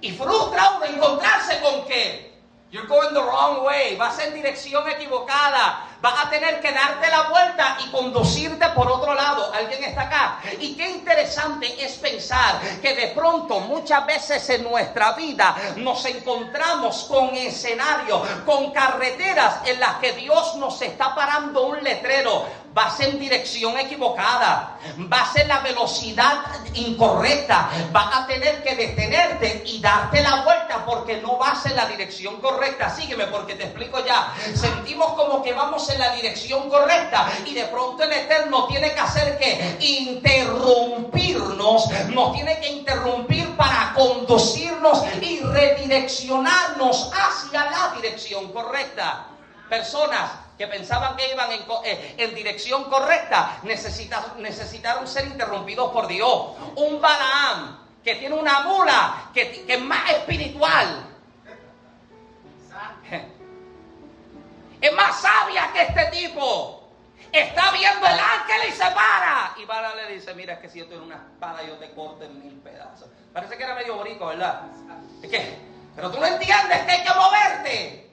[0.01, 2.35] Y frustra uno encontrarse con que
[2.75, 7.23] you're going the wrong way, vas en dirección equivocada, vas a tener que darte la
[7.29, 9.53] vuelta y conducirte por otro lado.
[9.55, 10.41] ¿Alguien está acá?
[10.59, 17.05] Y qué interesante es pensar que de pronto muchas veces en nuestra vida nos encontramos
[17.05, 23.19] con escenarios, con carreteras en las que Dios nos está parando un letrero vas en
[23.21, 26.41] dirección equivocada, vas en la velocidad
[26.75, 31.87] incorrecta, vas a tener que detenerte y darte la vuelta porque no vas en la
[31.87, 32.91] dirección correcta.
[32.91, 34.35] Sígueme porque te explico ya.
[34.55, 39.01] Sentimos como que vamos en la dirección correcta y de pronto el Eterno tiene que
[39.01, 49.29] hacer que interrumpirnos, nos tiene que interrumpir para conducirnos y redireccionarnos hacia la dirección correcta.
[49.75, 56.53] Personas que pensaban que iban en, eh, dirección correcta, necesitaron, ser interrumpidos por Dios.
[56.77, 61.07] Un Balaam que tiene una mula que, es más espiritual.
[64.81, 66.89] Es más sabia que este tipo.
[67.33, 69.55] Está viendo el ángel y se para.
[69.57, 72.23] Y Balaam le dice, mira, es que si yo tengo una espada yo te corto
[72.23, 73.09] en mil pedazos.
[73.33, 74.67] Parece que era medio borico, ¿verdad?
[75.97, 78.04] Pero tú no entiendes que hay que moverte.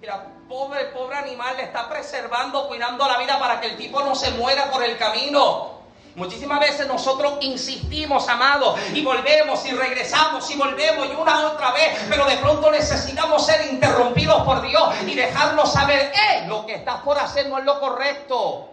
[0.00, 4.14] Mira, pobre, pobre animal le está preservando, cuidando la vida para que el tipo no
[4.14, 5.72] se muera por el camino.
[6.14, 11.98] Muchísimas veces nosotros insistimos, amados, y volvemos y regresamos y volvemos y una otra vez,
[12.08, 17.02] pero de pronto necesitamos ser interrumpidos por Dios y dejarnos saber, eh, lo que estás
[17.02, 18.70] por hacer no es lo correcto.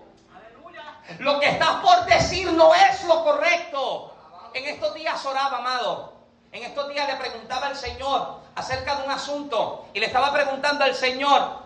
[1.19, 4.13] Lo que estás por decir no es lo correcto.
[4.53, 6.13] En estos días oraba, amado.
[6.53, 10.83] En estos días le preguntaba al Señor acerca de un asunto y le estaba preguntando
[10.83, 11.59] al Señor,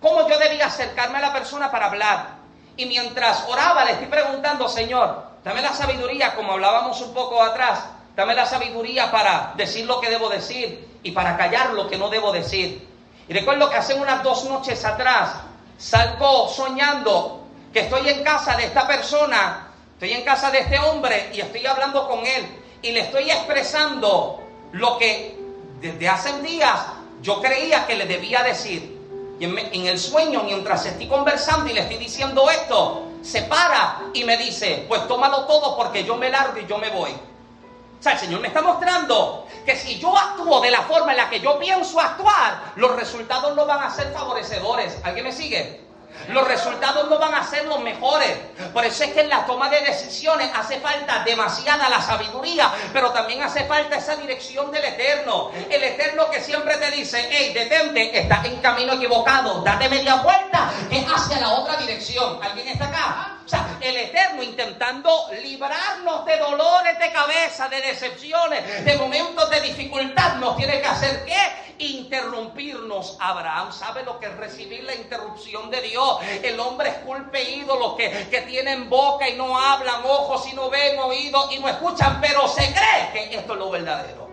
[0.00, 2.42] cómo yo debía acercarme a la persona para hablar.
[2.76, 7.84] Y mientras oraba, le estoy preguntando, Señor, dame la sabiduría, como hablábamos un poco atrás,
[8.16, 12.08] dame la sabiduría para decir lo que debo decir y para callar lo que no
[12.08, 12.88] debo decir.
[13.28, 15.34] Y recuerdo que hace unas dos noches atrás
[15.78, 21.30] salgo soñando que estoy en casa de esta persona, estoy en casa de este hombre
[21.32, 22.46] y estoy hablando con él
[22.82, 25.41] y le estoy expresando lo que
[25.82, 26.80] desde hace días
[27.20, 29.00] yo creía que le debía decir.
[29.38, 34.22] Y en, el sueño, mientras estoy conversando y le estoy diciendo esto, se para y
[34.22, 37.10] me dice, pues tómalo todo porque yo me largo y yo me voy.
[37.10, 41.18] O sea, el Señor me está mostrando que si yo actúo de la forma en
[41.18, 44.98] la que yo pienso actuar, los resultados no van a ser favorecedores.
[45.02, 45.80] ¿Alguien me sigue?
[46.28, 48.36] Los resultados no van a ser los mejores.
[48.72, 53.10] Por eso es que en la toma de decisiones hace falta demasiada la sabiduría, pero
[53.10, 55.50] también hace falta esa dirección del Eterno.
[55.68, 60.70] El Eterno que siempre te dice, hey, detente, estás en camino equivocado, date media vuelta,
[60.90, 62.38] que hacia la otra dirección.
[62.42, 63.41] ¿Alguien está acá?
[63.44, 69.60] O sea, el Eterno intentando librarnos de dolores de cabeza, de decepciones, de momentos de
[69.60, 71.74] dificultad, nos tiene que hacer qué?
[71.78, 73.16] Interrumpirnos.
[73.18, 76.18] Abraham sabe lo que es recibir la interrupción de Dios.
[76.42, 80.70] El hombre es culpe ídolo que, que tienen boca y no hablan, ojos y no
[80.70, 84.30] ven, oídos y no escuchan, pero se cree que esto es lo verdadero.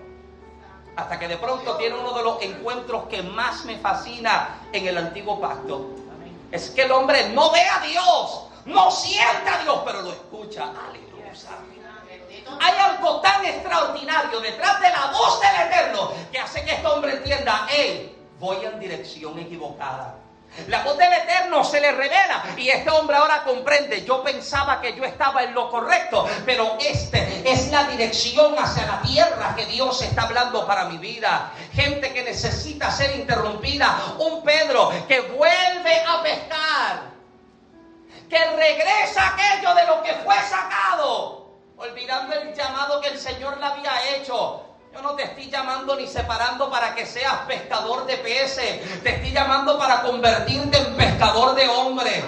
[0.96, 4.98] Hasta que de pronto tiene uno de los encuentros que más me fascina en el
[4.98, 5.96] antiguo pacto.
[6.52, 10.64] Es que el hombre no ve a Dios, no siente a Dios, pero lo escucha.
[10.64, 11.10] Aleluya.
[12.62, 17.14] Hay algo tan extraordinario detrás de la voz del Eterno que hace que este hombre
[17.14, 20.16] entienda, hey, voy en dirección equivocada.
[20.68, 24.96] La voz del Eterno se le revela y este hombre ahora comprende, yo pensaba que
[24.96, 30.02] yo estaba en lo correcto, pero este es la dirección hacia la tierra que Dios
[30.02, 31.52] está hablando para mi vida.
[31.72, 37.09] Gente que necesita ser interrumpida, un Pedro que vuelve a pescar
[38.30, 43.66] que regresa aquello de lo que fue sacado, olvidando el llamado que el Señor le
[43.66, 44.66] había hecho.
[44.94, 49.02] Yo no te estoy llamando ni separando para que seas pescador de peces.
[49.04, 52.24] Te estoy llamando para convertirte en pescador de hombres.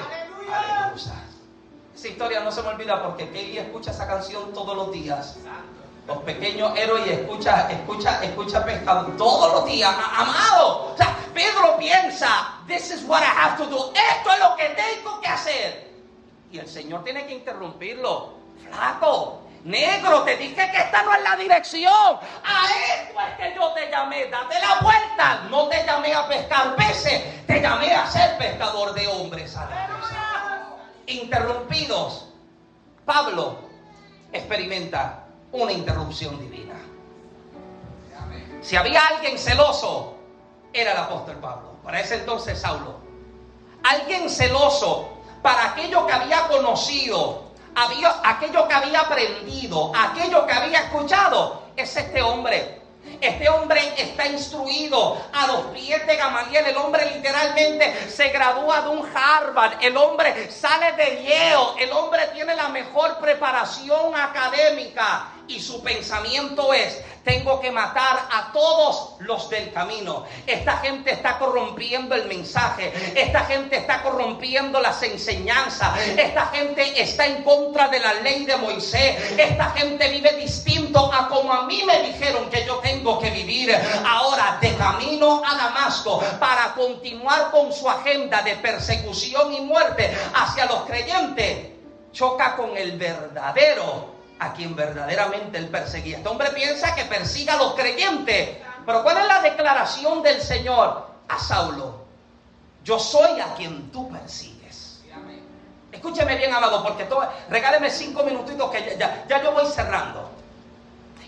[0.52, 1.14] Aleluya.
[1.96, 5.38] Esa historia no se me olvida porque Kelly escucha esa canción todos los días.
[6.08, 9.96] Los pequeños héroes escucha, escucha, escucha pescador todos los días.
[10.16, 10.94] Amado.
[10.94, 13.92] O sea, Pedro piensa, this is what I have to do.
[13.94, 15.90] Esto es lo que tengo que hacer.
[16.52, 18.34] Y el Señor tiene que interrumpirlo.
[18.68, 21.94] Flaco, Negro, te dije que esta no es la dirección.
[22.44, 24.26] A esto es que yo te llamé.
[24.26, 25.48] Date la vuelta.
[25.50, 27.46] No te llamé a pescar peces.
[27.46, 29.56] Te llamé a ser pescador de hombres.
[31.06, 32.30] Interrumpidos.
[33.06, 33.60] Pablo
[34.32, 36.76] experimenta una interrupción divina.
[38.62, 40.18] Si había alguien celoso,
[40.74, 41.76] era el apóstol Pablo.
[41.84, 43.00] Para ese entonces Saulo.
[43.84, 51.63] Alguien celoso para aquello que había conocido aquello que había aprendido, aquello que había escuchado,
[51.75, 52.80] es este hombre.
[53.19, 56.67] Este hombre está instruido a los pies de Gamaliel.
[56.67, 59.84] El hombre literalmente se gradúa de un Harvard.
[59.84, 61.84] El hombre sale de Yale.
[61.84, 65.34] El hombre tiene la mejor preparación académica.
[65.47, 70.25] Y su pensamiento es, tengo que matar a todos los del camino.
[70.47, 72.91] Esta gente está corrompiendo el mensaje.
[73.15, 75.97] Esta gente está corrompiendo las enseñanzas.
[76.17, 79.34] Esta gente está en contra de la ley de Moisés.
[79.38, 83.75] Esta gente vive distinto a como a mí me dijeron que yo tengo que vivir.
[84.05, 90.65] Ahora de camino a Damasco para continuar con su agenda de persecución y muerte hacia
[90.65, 91.67] los creyentes.
[92.12, 96.17] Choca con el verdadero a quien verdaderamente él perseguía.
[96.17, 98.58] Este hombre piensa que persiga a los creyentes.
[98.84, 102.06] Pero ¿cuál es la declaración del Señor a Saulo?
[102.84, 105.04] Yo soy a quien tú persigues.
[105.91, 110.32] Escúcheme bien, amado, porque todo, regáleme cinco minutitos que ya, ya yo voy cerrando.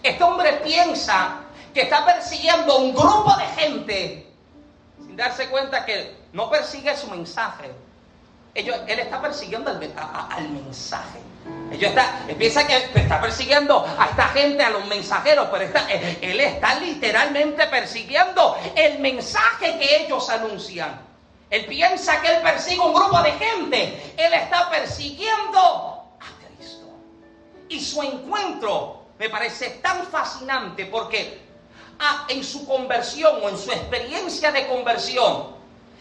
[0.02, 4.34] Este hombre piensa que está persiguiendo un grupo de gente
[4.98, 7.72] sin darse cuenta que no persigue su mensaje.
[8.56, 11.20] él está persiguiendo al mensaje.
[11.74, 16.20] Ellos está, piensa que está persiguiendo a esta gente, a los mensajeros, pero está, eh,
[16.22, 21.02] él está literalmente persiguiendo el mensaje que ellos anuncian.
[21.50, 24.14] Él piensa que él persigue un grupo de gente.
[24.18, 25.60] Él está persiguiendo
[26.20, 26.86] a Cristo.
[27.70, 31.42] Y su encuentro me parece tan fascinante porque
[32.00, 35.56] ah, en su conversión o en su experiencia de conversión,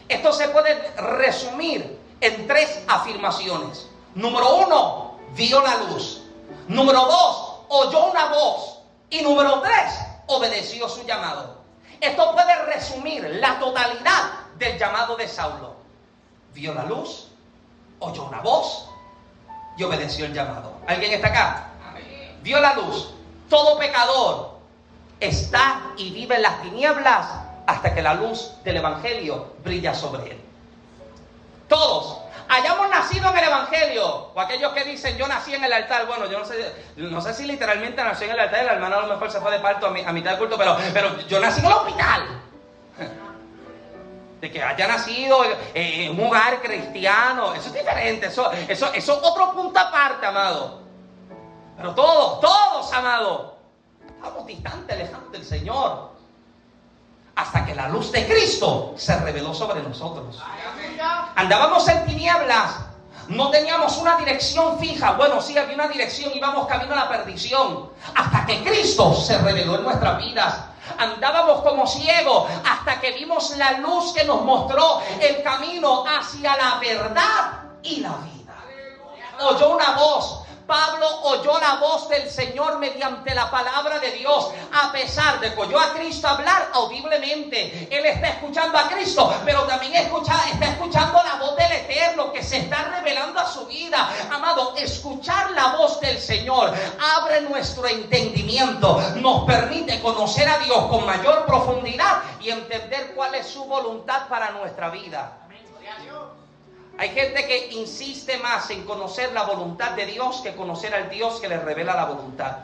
[0.08, 3.86] esto se puede resumir en tres afirmaciones.
[4.14, 6.22] Número uno, vio la luz.
[6.68, 8.78] Número dos, oyó una voz.
[9.10, 9.94] Y número tres,
[10.26, 11.56] obedeció su llamado.
[12.00, 15.74] Esto puede resumir la totalidad del llamado de Saulo.
[16.54, 17.28] Vio la luz,
[18.00, 18.88] oyó una voz
[19.76, 20.72] y obedeció el llamado.
[20.86, 21.66] ¿Alguien está acá?
[22.42, 23.10] Vio la luz.
[23.48, 24.58] Todo pecador
[25.20, 27.26] está y vive en las tinieblas
[27.66, 30.40] hasta que la luz del Evangelio brilla sobre él.
[31.68, 32.18] Todos
[32.52, 36.26] hayamos nacido en el Evangelio, o aquellos que dicen yo nací en el altar, bueno,
[36.26, 39.08] yo no sé, no sé si literalmente nací en el altar, el hermano a lo
[39.08, 41.72] mejor se fue de parto a, mitad del culto, pero, pero yo nací en el
[41.72, 42.22] hospital.
[44.42, 45.38] De que haya nacido
[45.72, 50.82] en un hogar cristiano, eso es diferente, eso, eso, eso es otro punto aparte, amado.
[51.76, 53.56] Pero todos, todos, amado,
[54.04, 56.11] estamos distantes, lejanos del Señor
[57.34, 60.40] hasta que la luz de Cristo se reveló sobre nosotros.
[61.34, 62.76] Andábamos en tinieblas,
[63.28, 65.12] no teníamos una dirección fija.
[65.12, 67.90] Bueno, sí, había una dirección, íbamos camino a la perdición.
[68.14, 70.54] Hasta que Cristo se reveló en nuestras vidas.
[70.98, 76.78] Andábamos como ciegos hasta que vimos la luz que nos mostró el camino hacia la
[76.78, 78.54] verdad y la vida.
[79.40, 80.41] Oyó una voz
[80.72, 85.60] Pablo oyó la voz del Señor mediante la palabra de Dios, a pesar de que
[85.60, 87.88] oyó a Cristo hablar audiblemente.
[87.90, 92.42] Él está escuchando a Cristo, pero también escucha, está escuchando la voz del Eterno que
[92.42, 94.08] se está revelando a su vida.
[94.32, 96.72] Amado, escuchar la voz del Señor
[97.18, 103.46] abre nuestro entendimiento, nos permite conocer a Dios con mayor profundidad y entender cuál es
[103.46, 105.36] su voluntad para nuestra vida.
[106.98, 111.40] Hay gente que insiste más en conocer la voluntad de Dios que conocer al Dios
[111.40, 112.58] que le revela la voluntad.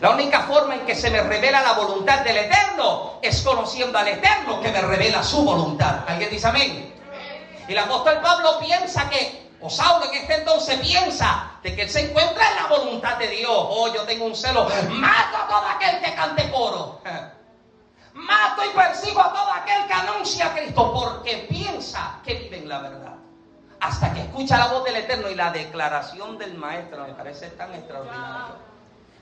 [0.00, 4.08] La única forma en que se me revela la voluntad del Eterno es conociendo al
[4.08, 6.00] Eterno que me revela su voluntad.
[6.06, 6.92] ¿Alguien dice amén?
[7.66, 11.90] Y el apóstol Pablo piensa que, o Saulo en este entonces piensa de que él
[11.90, 13.50] se encuentra en la voluntad de Dios.
[13.50, 17.00] Oh, yo tengo un celo, mato a todo aquel que cante coro.
[18.16, 22.68] Mato y persigo a todo aquel que anuncia a Cristo porque piensa que vive en
[22.68, 23.14] la verdad.
[23.78, 27.74] Hasta que escucha la voz del Eterno y la declaración del Maestro me parece tan
[27.74, 28.54] extraordinario.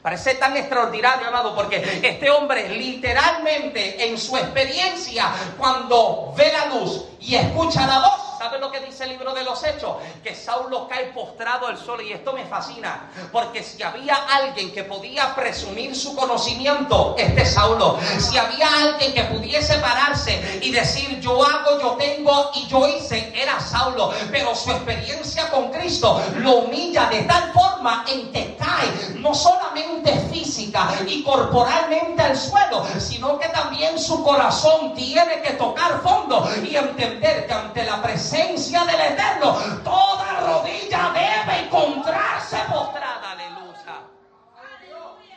[0.00, 5.28] Parece tan extraordinario, amado, porque este hombre literalmente en su experiencia,
[5.58, 9.42] cuando ve la luz y escucha la voz, ¿Sabe lo que dice el libro de
[9.42, 9.96] los Hechos?
[10.22, 14.84] Que Saulo cae postrado al suelo y esto me fascina, porque si había alguien que
[14.84, 17.98] podía presumir su conocimiento, este Saulo.
[18.18, 23.32] Si había alguien que pudiese pararse y decir yo hago, yo tengo y yo hice,
[23.34, 24.12] era Saulo.
[24.30, 30.12] Pero su experiencia con Cristo lo humilla de tal forma en que cae, no solamente
[30.30, 36.76] física y corporalmente al suelo, sino que también su corazón tiene que tocar fondo y
[36.76, 43.30] entender que ante la presencia del Eterno, toda rodilla debe encontrarse postrada.
[43.30, 44.02] Aleluya.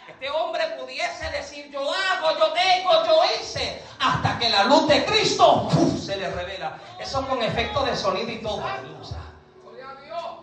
[0.07, 5.05] Este hombre pudiese decir, yo hago, yo tengo, yo hice, hasta que la luz de
[5.05, 5.69] Cristo
[6.03, 6.79] se le revela.
[6.99, 8.63] Eso con efecto de sonido y todo.
[8.63, 9.17] Aleluya.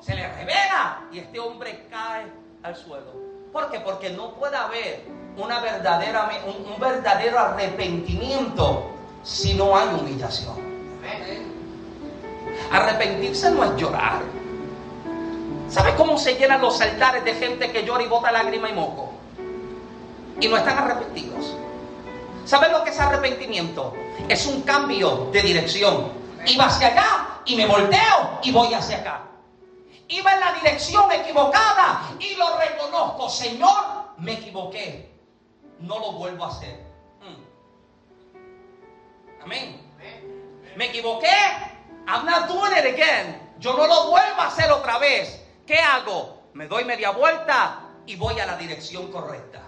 [0.01, 2.31] Se le revela y este hombre cae
[2.63, 3.13] al suelo.
[3.53, 3.81] ¿Por qué?
[3.81, 8.93] Porque no puede haber una verdadera, un verdadero arrepentimiento
[9.25, 10.74] si no hay humillación.
[12.71, 14.23] Arrepentirse no es llorar.
[15.69, 19.13] ¿Sabe cómo se llenan los altares de gente que llora y bota lágrima y moco?
[20.41, 21.57] Y no están arrepentidos.
[22.45, 23.95] ¿Sabe lo que es arrepentimiento?
[24.29, 26.13] Es un cambio de dirección.
[26.47, 29.23] Iba hacia allá y me volteo y voy hacia acá.
[30.09, 33.29] Iba en la dirección equivocada y lo reconozco.
[33.31, 35.11] Señor, me equivoqué.
[35.81, 36.85] No lo vuelvo a hacer.
[37.21, 37.43] Mm.
[39.43, 39.81] Amén.
[40.77, 41.29] Me equivoqué
[42.07, 43.41] I'm not doing it again.
[43.59, 45.41] Yo no lo vuelvo a hacer otra vez.
[45.67, 46.43] ¿Qué hago?
[46.53, 49.63] Me doy media vuelta y voy a la dirección correcta.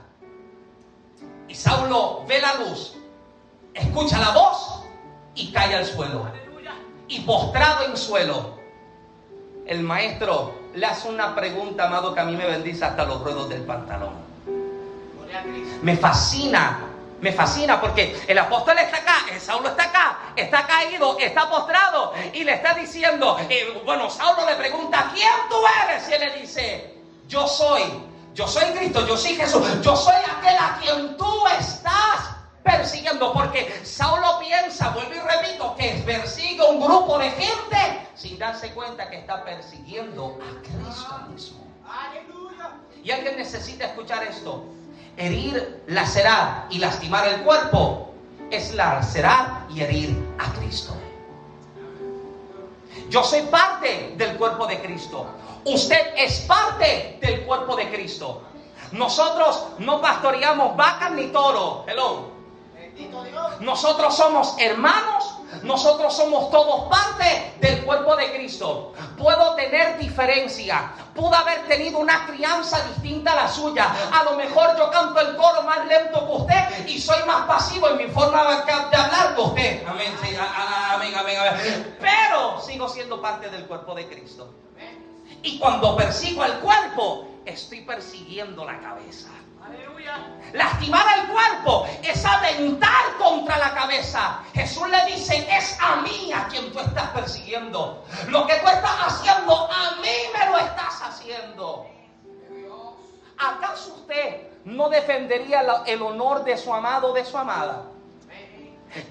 [1.49, 2.95] Y Saulo ve la luz,
[3.73, 4.83] escucha la voz
[5.35, 6.27] y cae al suelo.
[7.09, 8.59] Y postrado en suelo,
[9.67, 13.49] el maestro le hace una pregunta, amado, que a mí me bendice hasta los ruedos
[13.49, 14.15] del pantalón.
[15.83, 16.81] Me fascina
[17.27, 22.13] me fascina porque el apóstol está acá, el Saulo está acá, está caído, está postrado
[22.33, 26.09] y le está diciendo, eh, bueno, Saulo le pregunta, ¿quién tú eres?
[26.09, 26.95] Y él le dice,
[27.27, 27.83] yo soy,
[28.33, 33.81] yo soy Cristo, yo soy Jesús, yo soy aquel a quien tú estás persiguiendo, porque
[33.85, 39.17] Saulo piensa, vuelvo y repito, que persigue un grupo de gente sin darse cuenta que
[39.17, 41.67] está persiguiendo a Cristo mismo.
[41.89, 42.71] Aleluya.
[43.03, 44.77] Y alguien necesita escuchar esto
[45.17, 48.15] herir, lacerar y lastimar el cuerpo
[48.51, 50.95] es lacerar y herir a Cristo.
[53.09, 55.27] Yo soy parte del cuerpo de Cristo.
[55.65, 58.43] Usted es parte del cuerpo de Cristo.
[58.93, 61.85] Nosotros no pastoreamos vacas ni toro.
[61.87, 62.31] Hello.
[63.61, 68.93] Nosotros somos hermanos nosotros somos todos parte del cuerpo de Cristo.
[69.17, 70.93] Puedo tener diferencia.
[71.15, 73.95] Pudo haber tenido una crianza distinta a la suya.
[74.13, 77.89] A lo mejor yo canto el coro más lento que usted y soy más pasivo
[77.89, 79.87] en mi forma de hablar que usted.
[79.87, 81.97] Amén, amén, amén, amén.
[82.01, 84.53] Pero sigo siendo parte del cuerpo de Cristo.
[85.43, 89.29] Y cuando persigo el cuerpo, estoy persiguiendo la cabeza.
[90.53, 94.41] Lastimar al cuerpo es atentar contra la cabeza.
[94.55, 98.05] Jesús le dice, es a mí a quien tú estás persiguiendo.
[98.29, 100.09] Lo que tú estás haciendo, a mí
[100.39, 101.87] me lo estás haciendo.
[103.39, 107.83] ¿Acaso usted no defendería el honor de su amado o de su amada?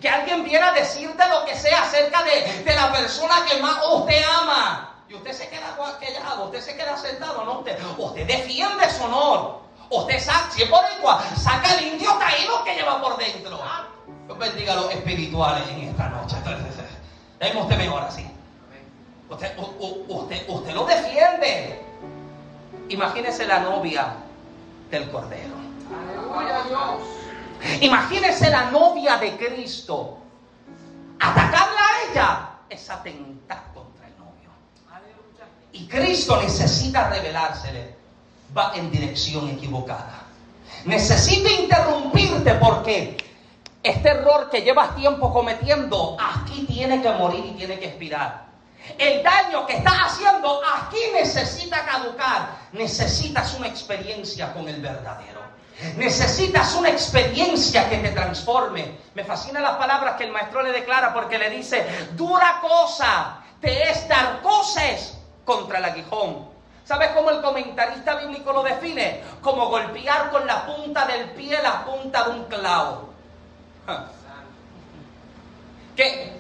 [0.02, 4.24] Que alguien viera decirte lo que sea acerca de, de la persona que más usted
[4.42, 5.04] ama.
[5.08, 9.65] Y usted se queda callado, usted se queda sentado, no, usted, usted defiende su honor.
[9.96, 13.58] Usted saca, si es por igual, saca el indio caído que lleva por dentro.
[14.26, 16.36] Dios bendiga los espirituales en esta noche.
[16.38, 18.30] Entonces, usted mejor así.
[19.30, 21.82] Usted, usted, usted lo defiende.
[22.90, 24.16] Imagínese la novia
[24.92, 25.56] del Cordero.
[27.80, 30.18] Imagínese la novia de Cristo.
[31.22, 34.50] Atacarla a ella es atentar contra el novio.
[35.72, 37.95] Y Cristo necesita revelársele
[38.56, 40.24] va en dirección equivocada.
[40.86, 43.18] Necesito interrumpirte porque
[43.84, 48.46] este error que llevas tiempo cometiendo, aquí tiene que morir y tiene que expirar.
[48.98, 52.56] El daño que estás haciendo aquí necesita caducar.
[52.72, 55.42] Necesitas una experiencia con el verdadero.
[55.98, 59.00] Necesitas una experiencia que te transforme.
[59.16, 63.90] Me fascinan las palabras que el maestro le declara porque le dice, dura cosa te
[63.90, 66.55] es dar cosas contra el aguijón
[66.86, 69.24] ¿Sabes cómo el comentarista bíblico lo define?
[69.42, 73.10] Como golpear con la punta del pie la punta de un clavo.
[75.96, 76.32] ¿Qué,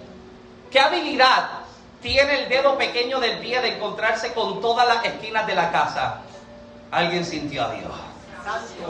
[0.69, 1.47] qué habilidad
[1.99, 6.17] tiene el dedo pequeño del pie de encontrarse con todas las esquinas de la casa?
[6.91, 7.91] Alguien sintió a Dios.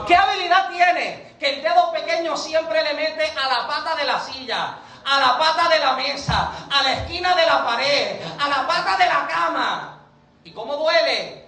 [0.06, 1.36] ¿Qué habilidad tiene?
[1.39, 5.39] Que el dedo pequeño siempre le mete a la pata de la silla, a la
[5.39, 9.26] pata de la mesa, a la esquina de la pared, a la pata de la
[9.26, 9.99] cama.
[10.43, 11.45] ¿Y cómo duele?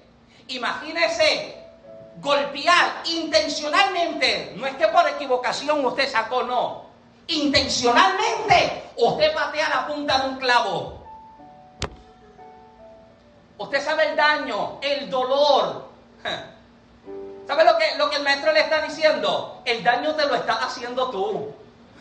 [0.48, 1.64] Imagínese
[2.22, 4.54] golpear intencionalmente.
[4.56, 6.86] No es que por equivocación usted sacó, no.
[7.28, 11.06] Intencionalmente usted patea la punta de un clavo.
[13.58, 15.88] Usted sabe el daño, el dolor.
[17.48, 19.62] ¿Sabe lo que, lo que el maestro le está diciendo?
[19.66, 21.54] El daño te lo estás haciendo tú.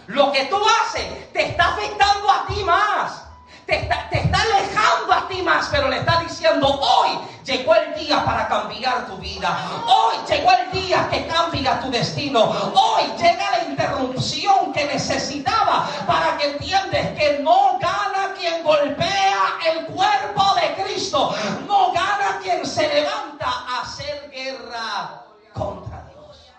[0.09, 3.26] Lo que tú haces te está afectando a ti más.
[3.66, 4.08] Te está,
[4.42, 9.16] alejando a ti más, pero le está diciendo, hoy llegó el día para cambiar tu
[9.16, 9.58] vida.
[9.84, 12.44] Hoy llegó el día que cambia tu destino.
[12.44, 19.86] Hoy llega la interrupción que necesitaba para que entiendes que no gana quien golpea el
[19.86, 21.34] cuerpo de Cristo.
[21.66, 26.52] No gana quien se levanta a hacer guerra contra Dios.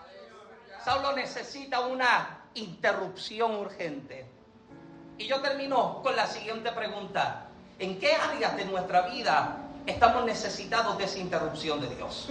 [0.84, 4.37] Saulo necesita una interrupción urgente.
[5.18, 7.46] Y yo termino con la siguiente pregunta.
[7.78, 12.28] ¿En qué áreas de nuestra vida estamos necesitados de esa interrupción de Dios?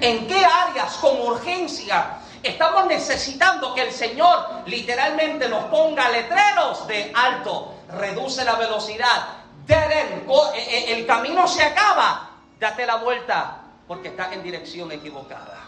[0.00, 7.10] ¿En qué áreas con urgencia estamos necesitando que el Señor literalmente nos ponga letreros de
[7.14, 9.28] alto, reduce la velocidad,
[9.66, 10.24] eh,
[10.54, 12.30] eh, el camino se acaba,
[12.60, 15.58] date la vuelta porque estás en dirección equivocada.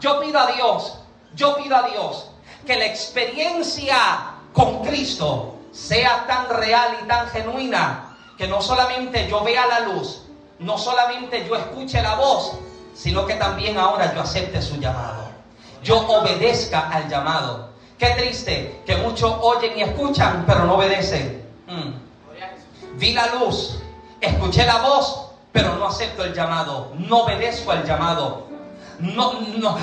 [0.00, 0.98] Yo pido a Dios,
[1.34, 2.30] yo pido a Dios
[2.66, 9.42] que la experiencia con Cristo sea tan real y tan genuina que no solamente yo
[9.42, 10.22] vea la luz,
[10.58, 12.52] no solamente yo escuche la voz,
[12.94, 15.30] sino que también ahora yo acepte su llamado.
[15.82, 17.70] Yo obedezca al llamado.
[17.98, 21.44] Qué triste que muchos oyen y escuchan, pero no obedecen.
[21.66, 22.98] Mm.
[22.98, 23.78] Vi la luz,
[24.20, 28.48] escuché la voz, pero no acepto el llamado, no obedezco al llamado.
[29.02, 29.78] No, no,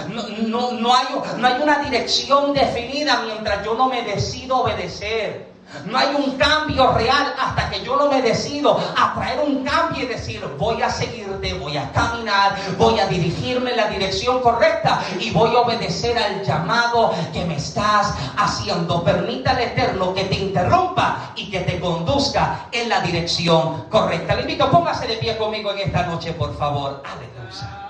[0.48, 1.06] no, no, hay,
[1.38, 5.50] no hay una dirección definida mientras yo no me decido obedecer.
[5.86, 10.04] No hay un cambio real hasta que yo no me decido a traer un cambio
[10.04, 15.00] y decir, voy a seguirte, voy a caminar, voy a dirigirme en la dirección correcta
[15.20, 19.04] y voy a obedecer al llamado que me estás haciendo.
[19.04, 24.36] Permita Eterno que te interrumpa y que te conduzca en la dirección correcta.
[24.36, 27.04] Le invito, póngase de pie conmigo en esta noche, por favor.
[27.06, 27.89] Aleluya.